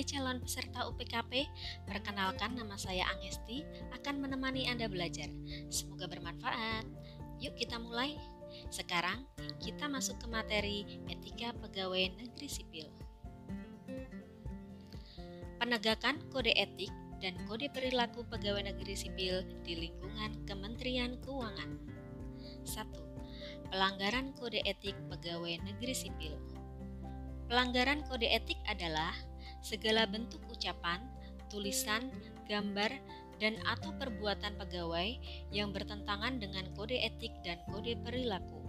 Hai 0.00 0.16
calon 0.16 0.40
peserta 0.40 0.88
UPKP, 0.88 1.44
perkenalkan 1.84 2.56
nama 2.56 2.72
saya 2.80 3.04
Angesti 3.12 3.68
akan 3.92 4.24
menemani 4.24 4.64
Anda 4.64 4.88
belajar. 4.88 5.28
Semoga 5.68 6.08
bermanfaat. 6.08 6.88
Yuk 7.36 7.52
kita 7.60 7.76
mulai. 7.76 8.16
Sekarang 8.72 9.28
kita 9.60 9.92
masuk 9.92 10.16
ke 10.16 10.26
materi 10.32 11.04
etika 11.04 11.52
pegawai 11.52 12.16
negeri 12.16 12.48
sipil. 12.48 12.88
Penegakan 15.60 16.16
kode 16.32 16.56
etik 16.56 16.88
dan 17.20 17.36
kode 17.44 17.68
perilaku 17.68 18.24
pegawai 18.24 18.72
negeri 18.72 18.96
sipil 18.96 19.44
di 19.68 19.84
lingkungan 19.84 20.48
Kementerian 20.48 21.20
Keuangan. 21.20 21.76
1. 22.64 23.68
Pelanggaran 23.68 24.32
kode 24.32 24.64
etik 24.64 24.96
pegawai 25.12 25.60
negeri 25.60 25.92
sipil. 25.92 26.40
Pelanggaran 27.52 28.00
kode 28.08 28.32
etik 28.32 28.56
adalah 28.64 29.12
segala 29.60 30.08
bentuk 30.08 30.40
ucapan, 30.48 31.00
tulisan, 31.48 32.08
gambar, 32.48 32.92
dan 33.40 33.56
atau 33.64 33.96
perbuatan 33.96 34.60
pegawai 34.60 35.16
yang 35.48 35.72
bertentangan 35.72 36.36
dengan 36.36 36.68
kode 36.76 37.00
etik 37.00 37.32
dan 37.40 37.56
kode 37.72 37.96
perilaku 38.04 38.59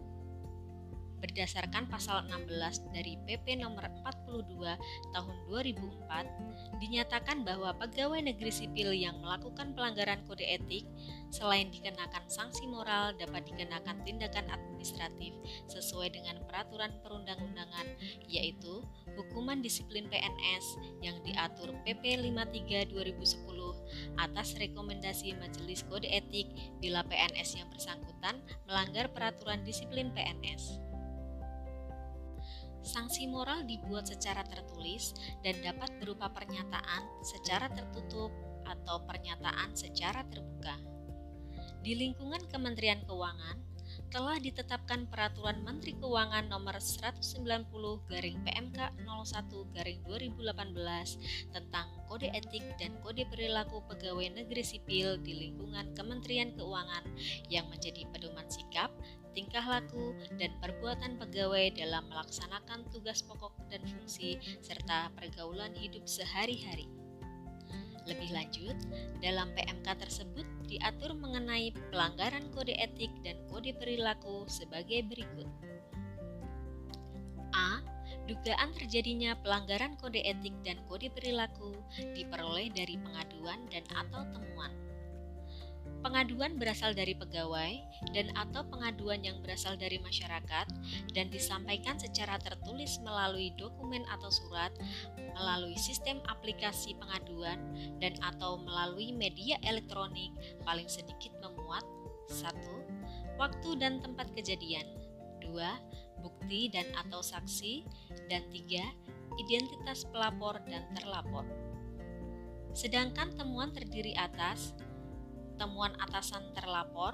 berdasarkan 1.21 1.85
pasal 1.87 2.25
16 2.27 2.91
dari 2.91 3.15
PP 3.29 3.61
nomor 3.61 3.85
42 4.01 5.13
tahun 5.13 5.35
2004 5.47 6.81
dinyatakan 6.81 7.45
bahwa 7.45 7.77
pegawai 7.77 8.19
negeri 8.25 8.49
sipil 8.49 8.91
yang 8.91 9.21
melakukan 9.21 9.77
pelanggaran 9.77 10.25
kode 10.25 10.43
etik 10.43 10.83
selain 11.29 11.69
dikenakan 11.69 12.25
sanksi 12.27 12.67
moral 12.67 13.13
dapat 13.15 13.45
dikenakan 13.47 14.01
tindakan 14.03 14.49
administratif 14.51 15.31
sesuai 15.69 16.11
dengan 16.11 16.41
peraturan 16.49 16.91
perundang-undangan 17.05 17.87
yaitu 18.27 18.81
hukuman 19.15 19.61
disiplin 19.61 20.09
PNS 20.09 20.65
yang 21.05 21.15
diatur 21.23 21.71
PP 21.85 22.19
53 22.19 22.91
2010 22.91 23.47
atas 24.19 24.57
rekomendasi 24.57 25.37
Majelis 25.37 25.85
Kode 25.87 26.09
Etik 26.09 26.51
bila 26.81 27.05
PNS 27.05 27.61
yang 27.61 27.69
bersangkutan 27.69 28.41
melanggar 28.65 29.11
peraturan 29.13 29.61
disiplin 29.63 30.09
PNS. 30.11 30.90
Sanksi 32.81 33.29
moral 33.29 33.63
dibuat 33.69 34.09
secara 34.09 34.41
tertulis 34.45 35.13
dan 35.45 35.57
dapat 35.61 35.93
berupa 36.01 36.33
pernyataan 36.33 37.21
secara 37.21 37.69
tertutup 37.69 38.33
atau 38.65 39.05
pernyataan 39.05 39.73
secara 39.77 40.25
terbuka. 40.27 40.77
Di 41.81 41.97
lingkungan 41.97 42.45
Kementerian 42.49 43.01
Keuangan, 43.09 43.71
telah 44.11 44.35
ditetapkan 44.39 45.07
Peraturan 45.07 45.63
Menteri 45.63 45.95
Keuangan 45.95 46.51
Nomor 46.51 46.79
190 46.83 47.71
Garing 48.11 48.37
PMK 48.43 48.79
01 49.07 49.75
Garing 49.75 49.99
2018 50.03 51.55
tentang 51.55 51.87
Kode 52.11 52.27
Etik 52.35 52.63
dan 52.75 52.99
Kode 52.99 53.23
Perilaku 53.31 53.83
Pegawai 53.87 54.43
Negeri 54.43 54.63
Sipil 54.67 55.15
di 55.23 55.47
lingkungan 55.47 55.95
Kementerian 55.95 56.51
Keuangan 56.59 57.07
yang 57.47 57.71
menjadi 57.71 58.03
pedoman 58.11 58.47
sikap, 58.51 58.91
tingkah 59.31 59.63
laku, 59.63 60.15
dan 60.35 60.51
perbuatan 60.59 61.19
pegawai 61.19 61.75
dalam 61.75 62.07
melaksanakan 62.11 62.87
tugas 62.91 63.23
pokok 63.23 63.55
dan 63.71 63.81
fungsi 63.87 64.37
serta 64.59 65.11
pergaulan 65.15 65.71
hidup 65.75 66.03
sehari-hari. 66.07 66.87
Lebih 68.09 68.33
lanjut, 68.33 68.77
dalam 69.21 69.53
PMK 69.53 69.87
tersebut 70.01 70.47
diatur 70.65 71.13
mengenai 71.13 71.69
pelanggaran 71.93 72.49
kode 72.49 72.73
etik 72.73 73.13
dan 73.21 73.37
kode 73.45 73.77
perilaku 73.77 74.49
sebagai 74.49 75.05
berikut. 75.05 75.45
A. 77.53 77.83
Dugaan 78.25 78.71
terjadinya 78.71 79.35
pelanggaran 79.37 79.99
kode 79.99 80.23
etik 80.23 80.55
dan 80.63 80.79
kode 80.87 81.11
perilaku 81.11 81.75
diperoleh 82.15 82.71
dari 82.71 82.95
pengaduan 82.97 83.59
dan 83.69 83.83
atau 83.91 84.23
temuan. 84.33 84.71
Pengaduan 86.01 86.57
berasal 86.57 86.97
dari 86.97 87.13
pegawai 87.13 87.77
dan 88.17 88.33
atau 88.33 88.65
pengaduan 88.65 89.21
yang 89.21 89.37
berasal 89.45 89.77
dari 89.77 90.01
masyarakat 90.01 90.65
dan 91.13 91.29
disampaikan 91.29 91.93
secara 92.01 92.41
tertulis 92.41 92.97
melalui 93.05 93.53
dokumen 93.53 94.01
atau 94.09 94.33
surat, 94.33 94.73
melalui 95.37 95.77
sistem 95.77 96.17
aplikasi 96.25 96.97
pengaduan 96.97 97.61
dan 98.01 98.17
atau 98.25 98.57
melalui 98.65 99.13
media 99.13 99.61
elektronik 99.61 100.33
paling 100.65 100.89
sedikit 100.89 101.37
memuat 101.37 101.85
1. 102.33 102.49
Waktu 103.37 103.69
dan 103.77 104.01
tempat 104.01 104.33
kejadian 104.33 104.89
2. 105.45 106.25
Bukti 106.25 106.73
dan 106.73 106.89
atau 106.97 107.21
saksi 107.21 107.85
dan 108.25 108.41
3. 108.49 109.37
Identitas 109.37 110.09
pelapor 110.09 110.65
dan 110.65 110.81
terlapor. 110.97 111.45
Sedangkan 112.73 113.37
temuan 113.37 113.69
terdiri 113.69 114.17
atas 114.17 114.73
temuan 115.61 115.93
atasan 116.01 116.41
terlapor, 116.57 117.13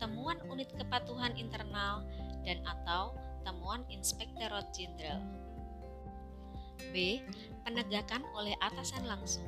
temuan 0.00 0.40
unit 0.48 0.72
kepatuhan 0.72 1.36
internal, 1.36 2.00
dan 2.48 2.64
atau 2.64 3.12
temuan 3.44 3.84
Inspektorat 3.92 4.72
Jenderal. 4.72 5.20
B. 6.96 7.20
Penegakan 7.60 8.24
oleh 8.32 8.56
atasan 8.64 9.04
langsung. 9.04 9.44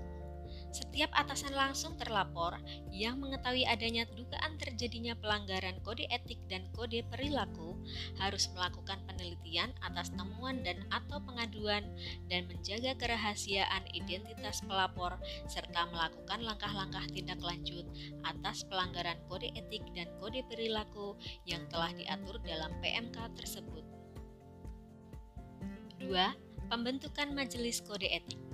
Setiap 0.76 1.09
atasan 1.16 1.56
langsung 1.56 1.97
terlapor 1.97 2.60
yang 2.92 3.16
mengetahui 3.16 3.64
adanya 3.64 4.04
dugaan 4.12 4.60
terjadinya 4.60 5.16
pelanggaran 5.16 5.81
kode 5.81 6.04
etik 6.12 6.37
dan 6.53 6.69
kode 6.76 7.00
perilaku 7.09 7.81
harus 8.20 8.53
melakukan 8.53 9.00
penelitian 9.09 9.72
atas 9.81 10.12
temuan 10.12 10.60
dan 10.60 10.84
atau 10.92 11.16
pengaduan 11.25 11.81
dan 12.28 12.44
menjaga 12.44 12.92
kerahasiaan 13.00 13.88
identitas 13.97 14.60
pelapor 14.69 15.16
serta 15.48 15.88
melakukan 15.88 16.44
langkah-langkah 16.44 17.09
tindak 17.09 17.41
lanjut 17.41 17.88
atas 18.28 18.60
pelanggaran 18.69 19.16
kode 19.32 19.48
etik 19.56 19.81
dan 19.97 20.12
kode 20.20 20.44
perilaku 20.44 21.16
yang 21.48 21.65
telah 21.72 21.88
diatur 21.97 22.36
dalam 22.44 22.76
PMK 22.84 23.16
tersebut. 23.32 23.84
2. 26.04 26.69
Pembentukan 26.69 27.32
Majelis 27.32 27.81
Kode 27.81 28.10
Etik 28.12 28.46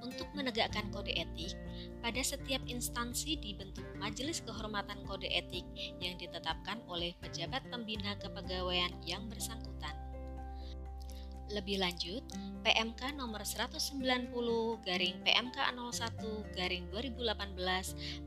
untuk 0.00 0.26
menegakkan 0.32 0.88
kode 0.88 1.12
etik, 1.12 1.52
pada 2.00 2.20
setiap 2.24 2.64
instansi 2.64 3.36
dibentuk 3.36 3.84
Majelis 4.00 4.40
Kehormatan 4.48 5.04
Kode 5.04 5.28
Etik 5.28 5.68
yang 6.00 6.16
ditetapkan 6.16 6.80
oleh 6.88 7.12
pejabat 7.20 7.60
pembina 7.68 8.16
kepegawaian 8.16 8.96
yang 9.04 9.28
bersangkutan. 9.28 9.99
Lebih 11.50 11.82
lanjut, 11.82 12.22
PMK 12.62 13.18
nomor 13.18 13.42
190 13.42 14.30
garing 14.86 15.16
PMK 15.26 15.58
01 15.58 16.54
garing 16.54 16.84
2018 16.94 17.58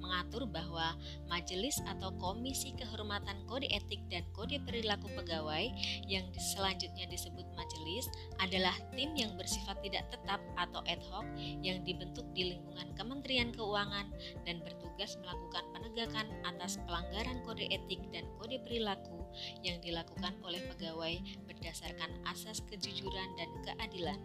mengatur 0.03 0.43
bahwa 0.43 0.97
majelis 1.31 1.79
atau 1.87 2.11
komisi 2.19 2.75
kehormatan 2.75 3.39
kode 3.47 3.71
etik 3.71 4.03
dan 4.11 4.27
kode 4.35 4.59
perilaku 4.67 5.07
pegawai 5.15 5.71
yang 6.03 6.27
selanjutnya 6.35 7.07
disebut 7.07 7.47
majelis 7.55 8.11
adalah 8.43 8.75
tim 8.91 9.15
yang 9.15 9.31
bersifat 9.39 9.79
tidak 9.79 10.03
tetap 10.11 10.43
atau 10.59 10.83
ad 10.83 10.99
hoc 11.07 11.23
yang 11.63 11.79
dibentuk 11.87 12.27
di 12.35 12.51
lingkungan 12.51 12.91
Kementerian 12.99 13.55
Keuangan 13.55 14.11
dan 14.43 14.59
bertugas 14.67 15.15
melakukan 15.23 15.63
penegakan 15.71 16.27
atas 16.43 16.75
pelanggaran 16.83 17.39
kode 17.47 17.71
etik 17.71 18.03
dan 18.11 18.27
kode 18.35 18.59
perilaku 18.67 19.22
yang 19.65 19.81
dilakukan 19.81 20.35
oleh 20.43 20.61
pegawai 20.73 21.19
berdasarkan 21.49 22.11
asas 22.29 22.61
kejujuran 22.69 23.29
dan 23.37 23.49
keadilan. 23.65 24.19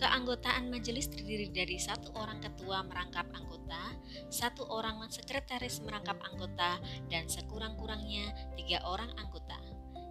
Keanggotaan 0.00 0.72
majelis 0.72 1.12
terdiri 1.12 1.52
dari 1.52 1.76
satu 1.76 2.16
orang 2.16 2.40
ketua 2.40 2.80
merangkap 2.88 3.28
anggota, 3.36 4.00
satu 4.32 4.64
orang 4.72 5.04
sekretaris 5.12 5.84
merangkap 5.84 6.16
anggota, 6.24 6.80
dan 7.12 7.28
sekurang-kurangnya 7.28 8.32
tiga 8.56 8.80
orang 8.88 9.12
anggota. 9.20 9.60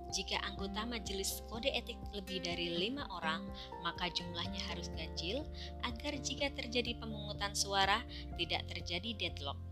Jika 0.09 0.41
anggota 0.41 0.89
majelis 0.89 1.45
kode 1.49 1.69
etik 1.69 1.97
lebih 2.17 2.41
dari 2.41 2.73
lima 2.73 3.05
orang, 3.13 3.45
maka 3.85 4.09
jumlahnya 4.09 4.57
harus 4.69 4.89
ganjil 4.97 5.45
agar 5.85 6.17
jika 6.17 6.49
terjadi 6.53 6.97
pemungutan 6.97 7.53
suara 7.53 8.01
tidak 8.37 8.65
terjadi 8.69 9.13
deadlock. 9.13 9.68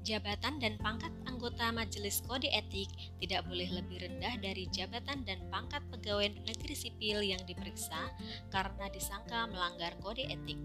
Jabatan 0.00 0.56
dan 0.56 0.80
pangkat 0.80 1.12
anggota 1.28 1.68
Majelis 1.76 2.24
Kode 2.24 2.48
Etik 2.48 2.88
tidak 3.20 3.44
boleh 3.44 3.68
lebih 3.68 4.00
rendah 4.00 4.32
dari 4.40 4.64
jabatan 4.72 5.28
dan 5.28 5.44
pangkat 5.52 5.84
pegawai 5.92 6.40
negeri 6.48 6.72
sipil 6.72 7.20
yang 7.20 7.40
diperiksa 7.44 8.08
karena 8.48 8.88
disangka 8.88 9.44
melanggar 9.52 9.92
kode 10.00 10.24
etik. 10.24 10.56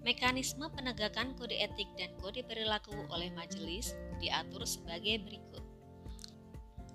Mekanisme 0.00 0.68
penegakan 0.72 1.36
kode 1.36 1.60
etik 1.60 1.88
dan 2.00 2.12
kode 2.20 2.40
perilaku 2.48 2.96
oleh 3.12 3.28
majelis 3.36 3.92
diatur 4.16 4.64
sebagai 4.64 5.20
berikut. 5.20 5.64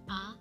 A. 0.09 0.33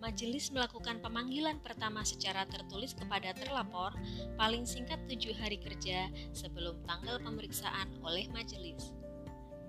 Majelis 0.00 0.48
melakukan 0.56 1.04
pemanggilan 1.04 1.60
pertama 1.60 2.00
secara 2.00 2.48
tertulis 2.48 2.96
kepada 2.96 3.36
terlapor 3.36 3.92
paling 4.40 4.64
singkat 4.64 5.04
tujuh 5.04 5.36
hari 5.36 5.60
kerja 5.60 6.08
sebelum 6.32 6.80
tanggal 6.88 7.20
pemeriksaan 7.20 7.92
oleh 8.00 8.24
majelis. 8.32 9.01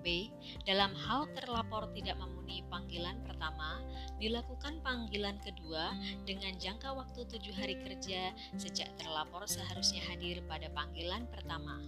B. 0.04 0.28
Dalam 0.68 0.92
hal 0.92 1.32
terlapor 1.32 1.88
tidak 1.96 2.20
memenuhi 2.20 2.60
panggilan 2.68 3.24
pertama, 3.24 3.80
dilakukan 4.20 4.84
panggilan 4.84 5.40
kedua 5.40 5.96
dengan 6.28 6.52
jangka 6.60 6.92
waktu 6.92 7.24
tujuh 7.24 7.56
hari 7.56 7.80
kerja 7.80 8.36
sejak 8.60 8.92
terlapor 9.00 9.48
seharusnya 9.48 10.04
hadir 10.12 10.44
pada 10.44 10.68
panggilan 10.70 11.24
pertama. 11.32 11.80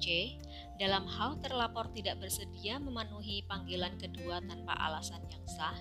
C. 0.00 0.40
Dalam 0.80 1.04
hal 1.04 1.36
terlapor 1.44 1.92
tidak 1.92 2.24
bersedia 2.24 2.80
memenuhi 2.80 3.44
panggilan 3.44 4.00
kedua 4.00 4.40
tanpa 4.40 4.72
alasan 4.80 5.20
yang 5.28 5.44
sah, 5.44 5.76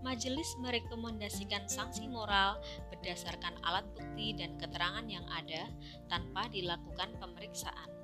majelis 0.00 0.56
merekomendasikan 0.64 1.68
sanksi 1.68 2.08
moral 2.08 2.56
berdasarkan 2.88 3.60
alat 3.60 3.84
bukti 3.92 4.32
dan 4.32 4.56
keterangan 4.56 5.04
yang 5.04 5.28
ada 5.28 5.68
tanpa 6.08 6.48
dilakukan 6.48 7.12
pemeriksaan. 7.20 7.97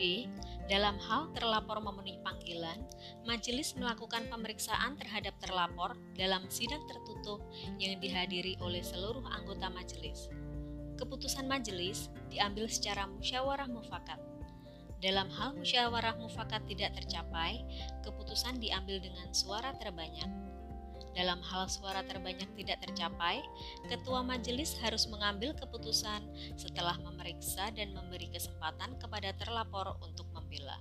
D. 0.00 0.24
Dalam 0.64 0.96
hal 0.96 1.28
terlapor 1.36 1.84
memenuhi 1.84 2.16
panggilan, 2.24 2.80
majelis 3.28 3.76
melakukan 3.76 4.24
pemeriksaan 4.32 4.96
terhadap 4.96 5.36
terlapor 5.44 5.92
dalam 6.16 6.48
sidang 6.48 6.80
tertutup 6.88 7.44
yang 7.76 8.00
dihadiri 8.00 8.56
oleh 8.64 8.80
seluruh 8.80 9.20
anggota 9.28 9.68
majelis. 9.68 10.32
Keputusan 10.96 11.44
majelis 11.44 12.08
diambil 12.32 12.64
secara 12.72 13.04
musyawarah 13.04 13.68
mufakat. 13.68 14.16
Dalam 15.04 15.28
hal 15.32 15.56
musyawarah 15.56 16.16
mufakat 16.16 16.64
tidak 16.64 16.96
tercapai, 16.96 17.60
keputusan 18.00 18.56
diambil 18.56 19.04
dengan 19.04 19.28
suara 19.36 19.76
terbanyak. 19.76 20.49
Dalam 21.10 21.42
hal 21.42 21.66
suara 21.66 22.06
terbanyak 22.06 22.54
tidak 22.54 22.86
tercapai, 22.86 23.42
ketua 23.90 24.22
majelis 24.22 24.78
harus 24.78 25.10
mengambil 25.10 25.52
keputusan 25.58 26.22
setelah 26.54 26.94
memeriksa 27.02 27.74
dan 27.74 27.90
memberi 27.90 28.30
kesempatan 28.30 28.94
kepada 29.02 29.34
terlapor 29.34 29.98
untuk 30.06 30.30
membela. 30.30 30.78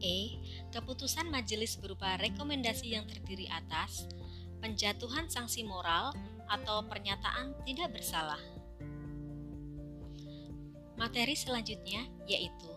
E. 0.00 0.40
Keputusan 0.72 1.28
majelis 1.28 1.76
berupa 1.76 2.16
rekomendasi 2.20 2.92
yang 2.92 3.04
terdiri 3.08 3.48
atas 3.52 4.08
penjatuhan 4.64 5.28
sanksi 5.28 5.64
moral 5.64 6.12
atau 6.48 6.84
pernyataan 6.88 7.56
tidak 7.68 8.00
bersalah. 8.00 8.40
Materi 10.94 11.34
selanjutnya 11.34 12.06
yaitu 12.30 12.70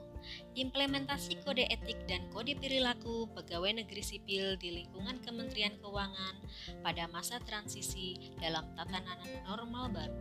implementasi 0.57 1.39
kode 1.45 1.65
etik 1.67 1.97
dan 2.09 2.25
kode 2.33 2.57
perilaku 2.57 3.29
pegawai 3.33 3.83
negeri 3.83 4.03
sipil 4.03 4.57
di 4.57 4.83
lingkungan 4.83 5.19
Kementerian 5.21 5.75
Keuangan 5.79 6.35
pada 6.81 7.05
masa 7.09 7.37
transisi 7.43 8.33
dalam 8.41 8.65
tatanan 8.73 9.19
normal 9.45 9.91
baru. 9.93 10.19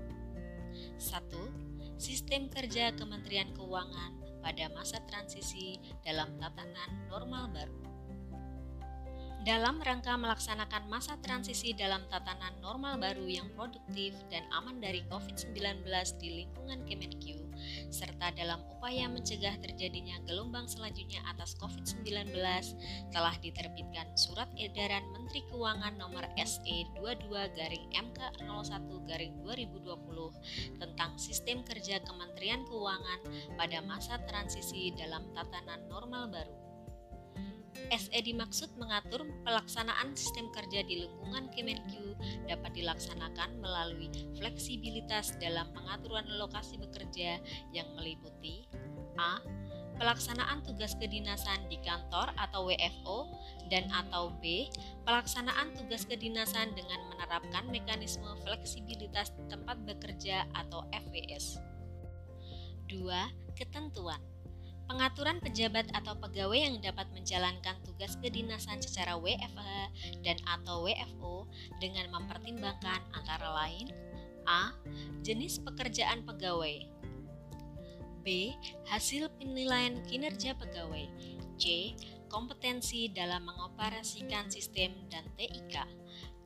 1. 1.00 1.96
Sistem 1.96 2.52
kerja 2.52 2.92
Kementerian 2.92 3.50
Keuangan 3.56 4.40
pada 4.44 4.68
masa 4.70 5.00
transisi 5.08 5.80
dalam 6.04 6.30
tatanan 6.38 7.08
normal 7.08 7.48
baru. 7.50 7.86
Dalam 9.46 9.78
rangka 9.78 10.18
melaksanakan 10.18 10.90
masa 10.90 11.14
transisi 11.22 11.70
dalam 11.70 12.02
tatanan 12.10 12.58
normal 12.58 12.98
baru 12.98 13.30
yang 13.30 13.46
produktif 13.54 14.10
dan 14.26 14.42
aman 14.50 14.82
dari 14.82 15.06
COVID-19 15.06 15.86
di 16.18 16.42
lingkungan 16.42 16.82
Kemenq, 16.82 17.38
serta 18.26 18.42
dalam 18.42 18.58
upaya 18.74 19.06
mencegah 19.06 19.54
terjadinya 19.62 20.18
gelombang 20.26 20.66
selanjutnya 20.66 21.22
atas 21.30 21.54
COVID-19, 21.62 22.34
telah 23.14 23.34
diterbitkan 23.38 24.18
Surat 24.18 24.50
Edaran 24.58 25.06
Menteri 25.14 25.46
Keuangan 25.46 25.94
Nomor 25.94 26.26
SE 26.42 26.76
22 26.98 27.30
garing 27.54 27.86
MK 27.94 28.18
01 28.42 29.06
garing 29.06 29.30
2020 29.46 30.82
tentang 30.82 31.14
Sistem 31.22 31.62
Kerja 31.62 32.02
Kementerian 32.02 32.66
Keuangan 32.66 33.30
pada 33.54 33.78
masa 33.86 34.18
transisi 34.26 34.90
dalam 34.98 35.30
tatanan 35.30 35.86
normal 35.86 36.26
baru. 36.26 36.65
SE 37.94 38.18
dimaksud 38.18 38.74
mengatur 38.80 39.24
pelaksanaan 39.46 40.12
sistem 40.18 40.50
kerja 40.50 40.82
di 40.82 41.06
lingkungan 41.06 41.46
Kemenq 41.54 42.18
dapat 42.50 42.74
dilaksanakan 42.74 43.62
melalui 43.62 44.10
fleksibilitas 44.34 45.38
dalam 45.38 45.70
pengaturan 45.70 46.26
lokasi 46.36 46.76
bekerja 46.82 47.38
yang 47.70 47.88
meliputi 47.94 48.66
A. 49.16 49.40
Pelaksanaan 49.96 50.60
tugas 50.60 50.92
kedinasan 51.00 51.72
di 51.72 51.80
kantor 51.80 52.28
atau 52.36 52.68
WFO 52.68 53.32
dan 53.72 53.88
atau 53.88 54.28
B. 54.44 54.68
Pelaksanaan 55.08 55.72
tugas 55.72 56.04
kedinasan 56.04 56.76
dengan 56.76 57.00
menerapkan 57.08 57.64
mekanisme 57.72 58.28
fleksibilitas 58.44 59.32
tempat 59.48 59.80
bekerja 59.88 60.44
atau 60.52 60.84
FWS. 60.92 61.56
2. 62.92 63.56
Ketentuan 63.56 64.20
Pengaturan 64.86 65.42
pejabat 65.42 65.90
atau 65.90 66.14
pegawai 66.14 66.56
yang 66.56 66.78
dapat 66.78 67.10
menjalankan 67.10 67.74
tugas 67.82 68.14
kedinasan 68.22 68.78
secara 68.78 69.18
WFH 69.18 69.90
dan 70.22 70.38
atau 70.46 70.86
WFO 70.86 71.50
dengan 71.82 72.06
mempertimbangkan 72.14 73.02
antara 73.10 73.50
lain 73.50 73.90
A. 74.46 74.70
Jenis 75.26 75.58
pekerjaan 75.58 76.22
pegawai 76.22 76.86
B. 78.22 78.54
Hasil 78.86 79.26
penilaian 79.38 80.02
kinerja 80.06 80.54
pegawai 80.54 81.06
C. 81.58 81.94
Kompetensi 82.30 83.10
dalam 83.10 83.46
mengoperasikan 83.46 84.50
sistem 84.50 84.94
dan 85.10 85.26
TIK 85.34 85.74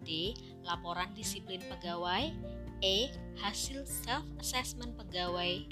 D. 0.05 0.33
Laporan 0.65 1.13
disiplin 1.13 1.61
pegawai 1.69 2.33
E. 2.81 3.13
Hasil 3.41 3.85
self-assessment 3.85 4.97
pegawai 4.97 5.65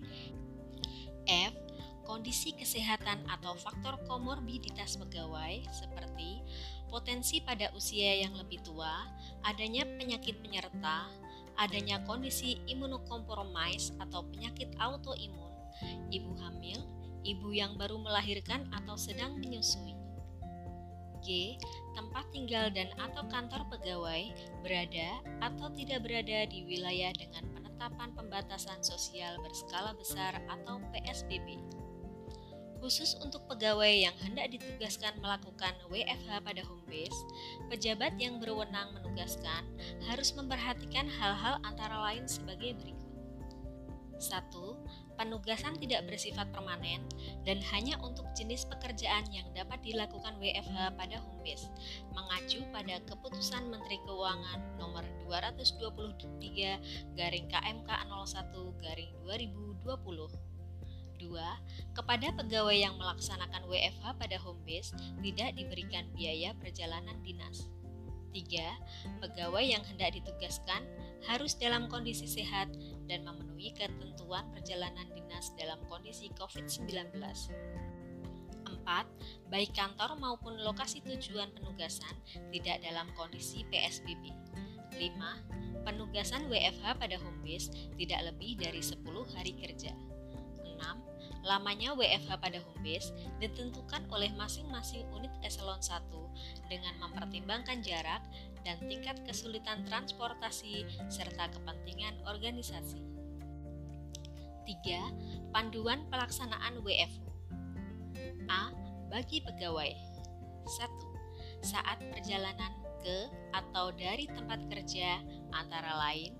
F 1.28 1.67
kondisi 2.08 2.56
kesehatan 2.56 3.20
atau 3.28 3.52
faktor 3.52 4.00
komorbiditas 4.08 4.96
pegawai 4.96 5.60
seperti 5.68 6.40
potensi 6.88 7.44
pada 7.44 7.68
usia 7.76 8.24
yang 8.24 8.32
lebih 8.32 8.64
tua, 8.64 9.04
adanya 9.44 9.84
penyakit 9.84 10.40
penyerta, 10.40 11.04
adanya 11.60 12.00
kondisi 12.08 12.64
imunokompromis 12.64 13.92
atau 14.00 14.24
penyakit 14.32 14.72
autoimun, 14.80 15.52
ibu 16.08 16.32
hamil, 16.40 16.80
ibu 17.28 17.52
yang 17.52 17.76
baru 17.76 18.00
melahirkan 18.00 18.64
atau 18.72 18.96
sedang 18.96 19.36
menyusui. 19.36 19.92
G. 21.20 21.58
Tempat 21.98 22.30
tinggal 22.30 22.70
dan 22.70 22.88
atau 22.96 23.26
kantor 23.26 23.66
pegawai 23.74 24.32
berada 24.62 25.18
atau 25.42 25.68
tidak 25.74 26.06
berada 26.06 26.46
di 26.46 26.62
wilayah 26.62 27.10
dengan 27.10 27.42
penetapan 27.52 28.14
pembatasan 28.14 28.80
sosial 28.86 29.36
berskala 29.42 29.92
besar 29.98 30.38
atau 30.46 30.78
PSBB. 30.94 31.77
Khusus 32.78 33.18
untuk 33.18 33.42
pegawai 33.50 33.90
yang 33.90 34.14
hendak 34.22 34.54
ditugaskan 34.54 35.18
melakukan 35.18 35.74
WFH 35.90 36.40
pada 36.46 36.62
home 36.62 36.86
base, 36.86 37.18
pejabat 37.66 38.14
yang 38.22 38.38
berwenang 38.38 38.94
menugaskan 38.94 39.66
harus 40.06 40.30
memperhatikan 40.38 41.10
hal-hal 41.10 41.58
antara 41.66 41.98
lain 42.06 42.24
sebagai 42.30 42.78
berikut. 42.78 43.08
1. 44.18 44.50
Penugasan 45.18 45.74
tidak 45.78 46.06
bersifat 46.06 46.46
permanen 46.54 47.02
dan 47.42 47.58
hanya 47.74 47.98
untuk 48.02 48.26
jenis 48.34 48.66
pekerjaan 48.66 49.26
yang 49.34 49.46
dapat 49.54 49.82
dilakukan 49.82 50.38
WFH 50.38 50.94
pada 50.94 51.18
home 51.18 51.42
base, 51.42 51.66
mengacu 52.14 52.62
pada 52.70 53.02
Keputusan 53.06 53.66
Menteri 53.70 53.98
Keuangan 54.06 54.78
Nomor 54.78 55.02
223 55.26 57.18
garing 57.18 57.46
KMK 57.50 57.90
01 57.90 58.82
garing 58.82 59.12
2020 59.26 60.47
2. 61.18 61.94
Kepada 61.98 62.30
pegawai 62.32 62.74
yang 62.78 62.94
melaksanakan 62.96 63.66
WFH 63.66 64.16
pada 64.16 64.36
home 64.38 64.62
base 64.62 64.94
tidak 65.20 65.58
diberikan 65.58 66.06
biaya 66.14 66.54
perjalanan 66.62 67.18
dinas. 67.26 67.68
3. 68.32 69.20
Pegawai 69.24 69.64
yang 69.64 69.82
hendak 69.84 70.14
ditugaskan 70.14 70.84
harus 71.26 71.58
dalam 71.58 71.90
kondisi 71.90 72.30
sehat 72.30 72.70
dan 73.10 73.26
memenuhi 73.26 73.74
ketentuan 73.74 74.46
perjalanan 74.54 75.08
dinas 75.12 75.50
dalam 75.58 75.80
kondisi 75.90 76.30
COVID-19. 76.38 77.18
4. 78.68 79.52
Baik 79.52 79.72
kantor 79.72 80.16
maupun 80.20 80.60
lokasi 80.60 81.00
tujuan 81.04 81.52
penugasan 81.56 82.14
tidak 82.52 82.84
dalam 82.84 83.08
kondisi 83.16 83.64
PSBB. 83.68 84.32
5. 84.96 85.84
Penugasan 85.84 86.48
WFH 86.52 87.00
pada 87.00 87.16
home 87.16 87.40
base 87.44 87.72
tidak 87.96 88.20
lebih 88.32 88.60
dari 88.60 88.80
10 88.80 89.04
hari 89.36 89.52
kerja. 89.56 89.92
6 90.78 91.07
Lamanya 91.48 91.96
WFH 91.96 92.36
pada 92.36 92.60
home 92.60 92.84
base 92.84 93.08
ditentukan 93.40 94.04
oleh 94.12 94.28
masing-masing 94.36 95.08
unit 95.16 95.32
eselon 95.40 95.80
1 95.80 96.04
dengan 96.68 96.92
mempertimbangkan 97.00 97.80
jarak 97.80 98.20
dan 98.68 98.76
tingkat 98.84 99.16
kesulitan 99.24 99.80
transportasi 99.88 100.84
serta 101.08 101.48
kepentingan 101.48 102.20
organisasi. 102.28 103.00
3. 104.68 105.48
Panduan 105.56 106.04
pelaksanaan 106.12 106.84
WFO 106.84 107.32
A. 108.52 108.68
Bagi 109.08 109.40
pegawai 109.40 109.88
1. 110.68 111.64
Saat 111.64 112.04
perjalanan 112.12 112.76
ke 113.00 113.32
atau 113.56 113.88
dari 113.96 114.28
tempat 114.28 114.68
kerja 114.68 115.24
antara 115.56 115.96
lain 115.96 116.36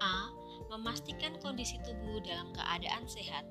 A 0.00 0.39
memastikan 0.70 1.34
kondisi 1.42 1.76
tubuh 1.82 2.22
dalam 2.22 2.54
keadaan 2.54 3.04
sehat. 3.10 3.44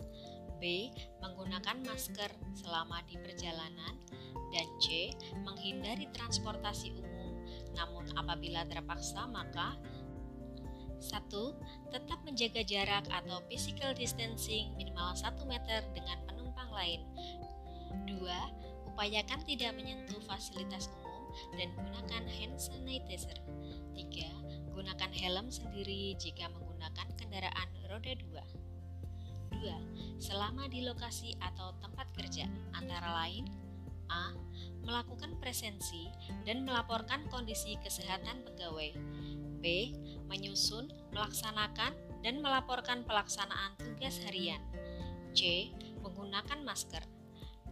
B. 0.60 0.92
Menggunakan 1.24 1.84
masker 1.88 2.32
selama 2.56 3.04
di 3.08 3.16
perjalanan 3.20 3.96
dan 4.52 4.68
C. 4.80 5.12
Menghindari 5.44 6.08
transportasi 6.16 6.96
umum 7.00 7.20
namun 7.76 8.06
apabila 8.18 8.66
terpaksa 8.68 9.24
maka 9.30 9.78
1. 11.00 11.32
Tetap 11.96 12.20
menjaga 12.28 12.62
jarak 12.68 13.08
atau 13.08 13.40
physical 13.48 13.96
distancing 13.96 14.76
minimal 14.76 15.16
1 15.16 15.32
meter 15.48 15.80
dengan 15.96 16.20
penumpang 16.28 16.70
lain. 16.76 17.02
2. 18.04 18.92
Upayakan 18.92 19.40
tidak 19.48 19.72
menyentuh 19.80 20.20
fasilitas 20.28 20.92
umum 21.00 21.24
dan 21.56 21.72
gunakan 21.72 22.24
hand 22.28 22.60
sanitizer. 22.60 23.40
3. 23.96 24.76
Gunakan 24.76 25.12
helm 25.16 25.48
sendiri 25.48 26.20
jika 26.20 26.52
menggunakan 26.80 27.12
kendaraan 27.20 27.70
roda 27.92 28.16
2. 28.16 28.40
2. 29.60 30.24
Selama 30.24 30.72
di 30.72 30.88
lokasi 30.88 31.36
atau 31.44 31.76
tempat 31.84 32.08
kerja, 32.16 32.48
antara 32.72 33.20
lain 33.20 33.52
A. 34.08 34.32
Melakukan 34.88 35.36
presensi 35.44 36.08
dan 36.48 36.64
melaporkan 36.64 37.28
kondisi 37.28 37.76
kesehatan 37.84 38.48
pegawai. 38.48 38.96
B. 39.60 39.92
Menyusun, 40.32 40.88
melaksanakan, 41.12 42.24
dan 42.24 42.40
melaporkan 42.40 43.04
pelaksanaan 43.04 43.76
tugas 43.76 44.16
harian. 44.24 44.64
C. 45.36 45.76
Menggunakan 46.00 46.64
masker. 46.64 47.04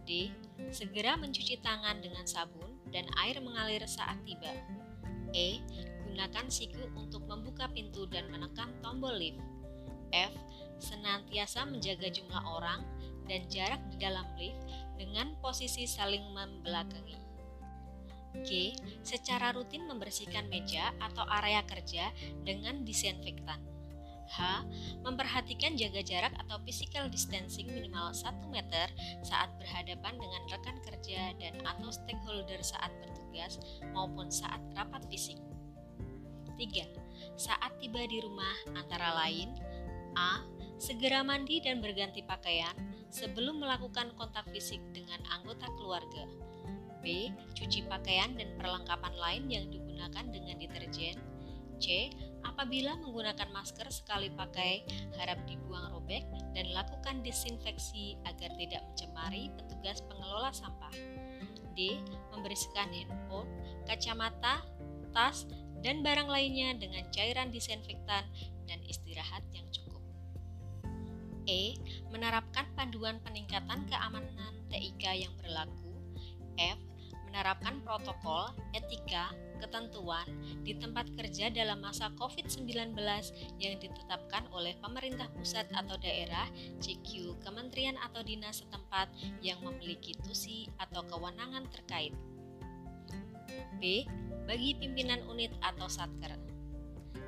D. 0.04 0.28
Segera 0.68 1.16
mencuci 1.16 1.64
tangan 1.64 2.04
dengan 2.04 2.28
sabun 2.28 2.76
dan 2.92 3.08
air 3.24 3.40
mengalir 3.40 3.88
saat 3.88 4.20
tiba. 4.28 4.52
E. 5.32 5.64
Gunakan 6.18 6.50
siku 6.50 6.82
untuk 6.98 7.30
membuka 7.30 7.70
pintu 7.70 8.02
dan 8.10 8.26
menekan 8.26 8.74
tombol 8.82 9.14
lift. 9.14 9.38
F. 10.10 10.34
Senantiasa 10.82 11.62
menjaga 11.62 12.10
jumlah 12.10 12.42
orang 12.42 12.82
dan 13.30 13.46
jarak 13.46 13.78
di 13.94 14.02
dalam 14.02 14.26
lift 14.34 14.58
dengan 14.98 15.38
posisi 15.38 15.86
saling 15.86 16.26
membelakangi. 16.34 17.14
G. 18.42 18.74
Secara 19.06 19.54
rutin 19.54 19.86
membersihkan 19.86 20.50
meja 20.50 20.90
atau 20.98 21.22
area 21.22 21.62
kerja 21.62 22.10
dengan 22.42 22.82
disinfektan. 22.82 23.62
H. 24.26 24.66
Memperhatikan 25.06 25.78
jaga 25.78 26.02
jarak 26.02 26.34
atau 26.34 26.58
physical 26.66 27.06
distancing 27.06 27.70
minimal 27.70 28.10
1 28.10 28.26
meter 28.50 28.90
saat 29.22 29.54
berhadapan 29.62 30.18
dengan 30.18 30.42
rekan 30.50 30.82
kerja 30.82 31.30
dan 31.38 31.62
atau 31.62 31.94
stakeholder 31.94 32.58
saat 32.58 32.90
bertugas 33.06 33.62
maupun 33.94 34.34
saat 34.34 34.58
rapat 34.74 35.06
fisik. 35.06 35.38
3. 36.58 37.38
Saat 37.38 37.78
tiba 37.78 38.02
di 38.10 38.18
rumah 38.18 38.74
antara 38.74 39.14
lain 39.24 39.54
A. 40.18 40.42
Segera 40.78 41.26
mandi 41.26 41.58
dan 41.58 41.82
berganti 41.82 42.22
pakaian 42.22 42.74
sebelum 43.10 43.58
melakukan 43.58 44.14
kontak 44.14 44.46
fisik 44.54 44.78
dengan 44.94 45.18
anggota 45.26 45.66
keluarga. 45.74 46.22
B. 47.02 47.34
Cuci 47.54 47.86
pakaian 47.90 48.34
dan 48.38 48.54
perlengkapan 48.54 49.14
lain 49.18 49.44
yang 49.50 49.66
digunakan 49.70 50.24
dengan 50.30 50.54
deterjen. 50.58 51.18
C. 51.82 52.10
Apabila 52.46 52.94
menggunakan 52.98 53.50
masker 53.54 53.90
sekali 53.90 54.30
pakai, 54.34 54.86
harap 55.18 55.38
dibuang 55.46 55.94
robek 55.94 56.26
dan 56.54 56.70
lakukan 56.74 57.22
disinfeksi 57.26 58.18
agar 58.26 58.50
tidak 58.58 58.82
mencemari 58.86 59.50
petugas 59.54 60.02
pengelola 60.06 60.50
sampah. 60.54 60.94
D. 61.74 61.98
Membersihkan 62.34 62.90
handphone, 62.90 63.50
kacamata, 63.86 64.62
tas, 65.10 65.46
dan 65.84 66.02
barang 66.02 66.28
lainnya 66.28 66.74
dengan 66.76 67.06
cairan 67.14 67.50
disinfektan 67.54 68.24
dan 68.66 68.78
istirahat 68.86 69.42
yang 69.54 69.66
cukup. 69.72 70.02
E. 71.48 71.78
Menerapkan 72.12 72.68
panduan 72.76 73.18
peningkatan 73.24 73.88
keamanan 73.88 74.52
TIK 74.68 75.28
yang 75.28 75.34
berlaku. 75.40 75.96
F 76.58 76.88
menerapkan 77.28 77.84
protokol, 77.84 78.56
etika, 78.72 79.28
ketentuan 79.60 80.24
di 80.64 80.72
tempat 80.80 81.12
kerja 81.12 81.52
dalam 81.52 81.84
masa 81.84 82.08
COVID-19 82.16 82.96
yang 83.60 83.76
ditetapkan 83.76 84.48
oleh 84.56 84.72
pemerintah 84.80 85.28
pusat 85.36 85.68
atau 85.76 86.00
daerah, 86.00 86.48
CQ, 86.80 87.36
kementerian 87.44 88.00
atau 88.00 88.24
dinas 88.24 88.64
setempat 88.64 89.12
yang 89.44 89.60
memiliki 89.60 90.16
tusi 90.24 90.72
atau 90.80 91.04
kewenangan 91.04 91.68
terkait. 91.68 92.16
B. 93.78 94.08
Bagi 94.48 94.72
pimpinan 94.80 95.20
unit 95.28 95.52
atau 95.60 95.84
satker. 95.92 96.32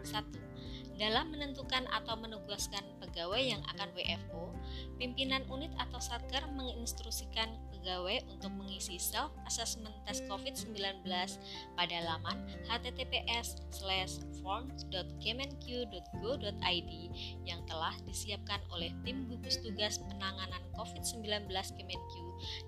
1. 0.09 0.97
Dalam 0.97 1.29
menentukan 1.29 1.85
atau 1.93 2.17
menugaskan 2.17 2.81
pegawai 2.97 3.45
yang 3.45 3.61
akan 3.77 3.93
WFO, 3.93 4.57
pimpinan 4.97 5.45
unit 5.53 5.69
atau 5.77 6.01
satker 6.01 6.41
menginstruksikan 6.57 7.53
pegawai 7.81 8.21
untuk 8.29 8.53
mengisi 8.61 9.01
self 9.01 9.33
assessment 9.49 9.97
test 10.05 10.29
COVID-19 10.29 11.01
pada 11.75 11.99
laman 12.05 12.45
https 12.69 13.57
forms.kemenq.go.id 14.45 16.93
yang 17.49 17.65
telah 17.65 17.97
disiapkan 18.05 18.61
oleh 18.73 18.93
tim 19.05 19.27
gugus 19.29 19.59
tugas 19.65 19.99
penanganan 20.13 20.61
COVID-19 20.77 21.49
Kemenq 21.49 22.13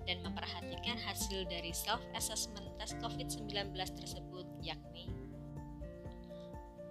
dan 0.09 0.17
memperhatikan 0.25 0.97
hasil 1.01 1.45
dari 1.49 1.73
self 1.73 2.01
assessment 2.17 2.65
test 2.81 2.97
COVID-19 3.01 3.73
tersebut 3.73 4.45
yakni 4.61 5.22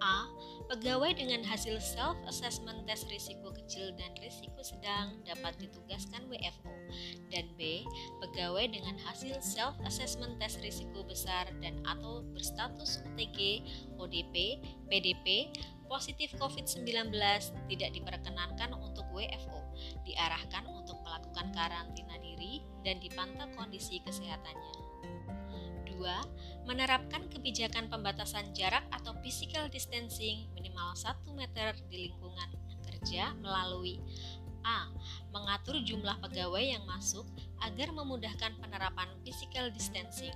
A. 0.03 0.27
Pegawai 0.67 1.15
dengan 1.15 1.39
hasil 1.47 1.79
self-assessment 1.79 2.83
tes 2.83 3.07
risiko 3.07 3.55
kecil 3.55 3.95
dan 3.95 4.11
risiko 4.19 4.59
sedang 4.59 5.15
dapat 5.23 5.55
ditugaskan 5.63 6.27
WFO. 6.27 6.75
Dan 7.31 7.47
B. 7.55 7.87
Pegawai 8.19 8.67
dengan 8.67 8.99
hasil 9.07 9.39
self-assessment 9.39 10.43
tes 10.43 10.59
risiko 10.59 11.07
besar 11.07 11.47
dan 11.63 11.79
atau 11.87 12.27
berstatus 12.35 12.99
OTG, 13.07 13.63
ODP, 13.95 14.59
PDP, 14.91 15.55
positif 15.87 16.35
COVID-19 16.35 17.15
tidak 17.71 17.89
diperkenankan 17.95 18.75
untuk 18.75 19.07
WFO, 19.15 19.59
diarahkan 20.03 20.67
untuk 20.67 20.99
melakukan 21.05 21.47
karantina 21.55 22.19
diri 22.19 22.59
dan 22.83 22.99
dipantau 22.99 23.47
kondisi 23.55 24.03
kesehatannya. 24.03 24.73
2. 25.93 26.01
Menerapkan 26.63 27.27
kebijakan 27.27 27.91
pembatasan 27.91 28.55
jarak 28.55 28.87
atau 28.87 29.11
physical 29.19 29.67
distancing 29.67 30.47
minimal 30.55 30.95
1 30.95 31.27
meter 31.35 31.75
di 31.91 32.07
lingkungan 32.09 32.49
kerja 32.87 33.35
melalui 33.43 33.99
A. 34.63 34.87
Mengatur 35.35 35.83
jumlah 35.83 36.23
pegawai 36.23 36.63
yang 36.63 36.87
masuk 36.87 37.27
agar 37.59 37.91
memudahkan 37.91 38.55
penerapan 38.63 39.11
physical 39.27 39.67
distancing. 39.75 40.31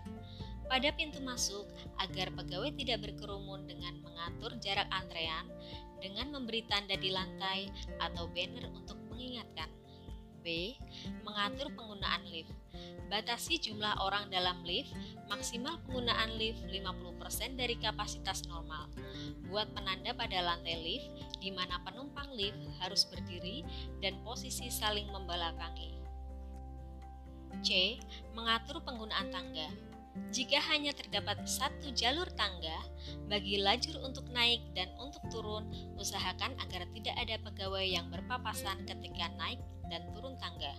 Pada 0.67 0.91
pintu 0.91 1.23
masuk, 1.23 1.63
agar 1.95 2.27
pegawai 2.35 2.75
tidak 2.75 3.07
berkerumun 3.07 3.63
dengan 3.71 4.03
mengatur 4.03 4.51
jarak 4.59 4.91
antrean, 4.91 5.47
dengan 6.03 6.27
memberi 6.35 6.67
tanda 6.67 6.99
di 6.99 7.07
lantai 7.07 7.71
atau 8.03 8.27
banner 8.27 8.67
untuk 8.75 8.99
mengingatkan. 9.07 9.71
Mengatur 11.27 11.67
penggunaan 11.75 12.23
lift. 12.31 12.55
Batasi 13.11 13.59
jumlah 13.59 13.99
orang 13.99 14.31
dalam 14.31 14.63
lift, 14.63 14.95
maksimal 15.27 15.79
penggunaan 15.83 16.39
lift 16.39 16.63
50% 16.71 17.59
dari 17.59 17.75
kapasitas 17.75 18.47
normal. 18.47 18.87
Buat 19.51 19.75
penanda 19.75 20.15
pada 20.15 20.39
lantai 20.39 20.79
lift, 20.79 21.07
di 21.43 21.51
mana 21.51 21.83
penumpang 21.83 22.31
lift 22.31 22.59
harus 22.79 23.03
berdiri 23.07 23.67
dan 23.99 24.15
posisi 24.23 24.71
saling 24.71 25.07
membelakangi. 25.11 25.99
C. 27.59 27.99
Mengatur 28.31 28.79
penggunaan 28.83 29.27
tangga. 29.31 29.67
Jika 30.33 30.57
hanya 30.73 30.97
terdapat 30.97 31.45
satu 31.45 31.93
jalur 31.93 32.25
tangga, 32.33 32.73
bagi 33.29 33.61
lajur 33.61 34.01
untuk 34.01 34.25
naik 34.33 34.65
dan 34.73 34.89
untuk 34.97 35.21
turun, 35.29 35.69
usahakan 35.95 36.57
agar 36.57 36.89
tidak 36.91 37.15
ada 37.21 37.35
pegawai 37.45 37.85
yang 37.85 38.09
berpapasan 38.09 38.81
ketika 38.89 39.29
naik 39.37 39.61
dan 39.87 40.07
turun 40.13 40.35
tangga. 40.39 40.73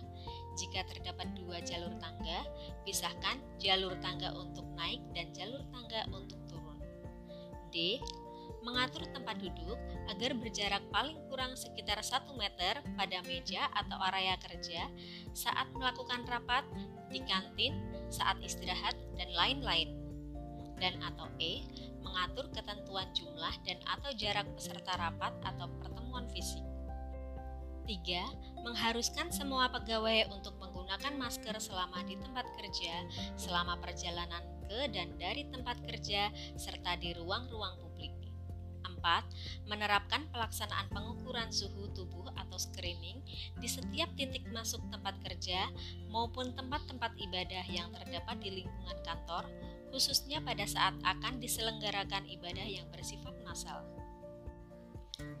Jika 0.59 0.83
terdapat 0.89 1.31
dua 1.39 1.63
jalur 1.63 1.93
tangga, 2.03 2.43
pisahkan 2.83 3.39
jalur 3.61 3.95
tangga 4.03 4.33
untuk 4.35 4.67
naik 4.75 4.99
dan 5.15 5.31
jalur 5.31 5.63
tangga 5.71 6.03
untuk 6.11 6.39
turun. 6.49 6.79
D. 7.69 8.01
Mengatur 8.59 9.07
tempat 9.15 9.39
duduk 9.39 9.79
agar 10.11 10.35
berjarak 10.35 10.83
paling 10.91 11.15
kurang 11.31 11.55
sekitar 11.55 12.03
1 12.03 12.27
meter 12.35 12.83
pada 12.99 13.23
meja 13.23 13.71
atau 13.71 13.95
area 14.11 14.35
kerja 14.35 14.83
saat 15.31 15.71
melakukan 15.71 16.27
rapat, 16.27 16.67
di 17.07 17.23
kantin, 17.23 17.79
saat 18.11 18.35
istirahat, 18.43 18.99
dan 19.15 19.31
lain-lain. 19.31 19.95
Dan 20.75 20.99
atau 20.99 21.31
E, 21.39 21.63
mengatur 22.03 22.51
ketentuan 22.51 23.07
jumlah 23.15 23.55
dan 23.63 23.79
atau 23.87 24.11
jarak 24.11 24.47
peserta 24.59 24.91
rapat 24.99 25.31
atau 25.39 25.71
pertemuan 25.79 26.27
fisik. 26.27 26.68
3. 27.89 28.61
Mengharuskan 28.61 29.33
semua 29.33 29.73
pegawai 29.73 30.29
untuk 30.29 30.53
menggunakan 30.61 31.17
masker 31.17 31.57
selama 31.57 32.05
di 32.05 32.13
tempat 32.21 32.45
kerja, 32.53 32.93
selama 33.33 33.81
perjalanan 33.81 34.45
ke 34.69 34.93
dan 34.93 35.17
dari 35.17 35.49
tempat 35.49 35.81
kerja, 35.81 36.29
serta 36.53 36.93
di 37.01 37.17
ruang-ruang 37.17 37.81
publik. 37.81 38.13
4. 38.85 38.99
keempat, 38.99 39.23
menerapkan 39.71 40.27
pelaksanaan 40.27 40.91
pengukuran 40.91 41.47
suhu 41.55 41.87
tubuh 41.95 42.27
atau 42.35 42.59
screening 42.59 43.23
di 43.55 43.67
setiap 43.71 44.11
titik 44.19 44.43
masuk 44.51 44.83
tempat 44.91 45.15
kerja 45.23 45.71
maupun 46.11 46.51
tempat-tempat 46.51 47.15
ibadah 47.15 47.63
yang 47.71 47.87
terdapat 47.95 48.35
di 48.43 48.59
lingkungan 48.59 48.99
kantor, 49.07 49.47
khususnya 49.95 50.43
pada 50.43 50.67
saat 50.67 50.99
akan 51.07 51.39
diselenggarakan 51.39 52.27
ibadah 52.27 52.67
yang 52.67 52.91
bersifat 52.91 53.33
massal. 53.47 53.98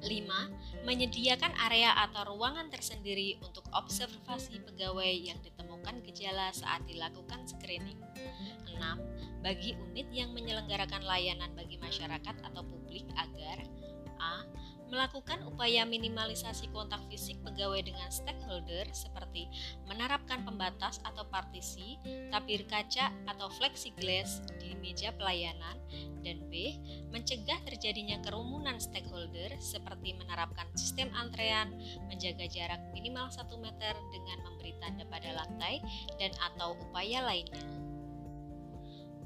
5. 0.03 0.87
Menyediakan 0.87 1.53
area 1.69 1.91
atau 2.07 2.35
ruangan 2.35 2.71
tersendiri 2.71 3.35
untuk 3.43 3.67
observasi 3.75 4.63
pegawai 4.63 5.11
yang 5.11 5.37
ditemukan 5.43 5.99
gejala 6.07 6.51
saat 6.55 6.83
dilakukan 6.87 7.43
screening. 7.45 7.99
6. 8.67 9.43
Bagi 9.43 9.75
unit 9.75 10.07
yang 10.11 10.31
menyelenggarakan 10.31 11.03
layanan 11.03 11.51
bagi 11.55 11.75
masyarakat 11.79 12.35
atau 12.43 12.61
publik 12.63 13.07
agar 13.15 13.63
A 14.19 14.43
melakukan 14.89 15.45
upaya 15.45 15.85
minimalisasi 15.85 16.73
kontak 16.73 16.99
fisik 17.13 17.37
pegawai 17.45 17.85
dengan 17.85 18.09
stakeholder 18.09 18.89
seperti 18.89 19.45
menerapkan 19.85 20.41
pembatas 20.41 20.97
atau 21.05 21.23
partisi, 21.29 22.01
tabir 22.33 22.65
kaca 22.65 23.13
atau 23.29 23.47
flexiglass 23.61 24.41
di 24.57 24.73
meja 24.81 25.13
pelayanan, 25.13 25.77
dan 26.25 26.41
B. 26.49 26.81
mencegah 27.13 27.61
terjadinya 27.69 28.17
kerumunan 28.25 28.81
stakeholder 28.81 29.53
seperti 29.61 30.17
menerapkan 30.17 30.65
sistem 30.73 31.13
antrean, 31.13 31.69
menjaga 32.09 32.49
jarak 32.49 32.81
minimal 32.91 33.29
1 33.29 33.45
meter 33.61 33.93
dengan 34.09 34.37
memberi 34.41 34.73
tanda 34.81 35.05
pada 35.05 35.37
lantai, 35.37 35.85
dan 36.17 36.33
atau 36.49 36.73
upaya 36.89 37.21
lainnya. 37.21 37.88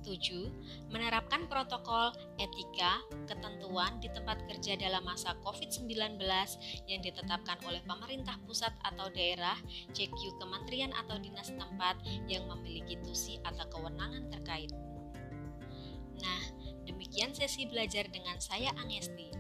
7. 0.04 0.92
Menerapkan 0.92 1.48
protokol 1.48 2.12
etika 2.38 3.00
ketentuan 3.26 3.98
di 4.04 4.12
tempat 4.12 4.44
kerja 4.46 4.76
dalam 4.78 5.08
masa 5.08 5.34
COVID-19 5.42 6.20
yang 6.86 7.02
ditetapkan 7.02 7.58
oleh 7.66 7.82
pemerintah 7.88 8.38
pusat 8.44 8.76
atau 8.84 9.08
daerah, 9.10 9.56
CQ 9.96 10.38
kementerian 10.38 10.92
atau 10.94 11.18
dinas 11.18 11.50
tempat 11.56 11.98
yang 12.28 12.46
memiliki 12.52 13.00
tusi 13.02 13.40
atau 13.48 13.64
kewenangan 13.72 14.30
terkait. 14.30 14.70
Nah, 16.20 16.44
demikian 16.86 17.32
sesi 17.34 17.66
belajar 17.66 18.08
dengan 18.12 18.38
saya 18.38 18.70
Angesti. 18.80 19.32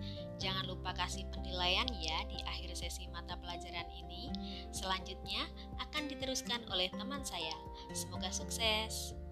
Jangan 0.41 0.67
lupa 0.67 0.91
kasih 0.91 1.23
penilaian 1.31 1.87
ya 2.03 2.19
di 2.27 2.35
akhir 2.43 2.75
sesi 2.75 3.07
mata 3.07 3.39
pelajaran 3.39 3.87
ini. 3.95 4.27
Selanjutnya 4.75 5.47
akan 5.79 6.11
diteruskan 6.11 6.67
oleh 6.67 6.91
teman 6.91 7.23
saya. 7.23 7.55
Semoga 7.95 8.27
sukses. 8.27 9.22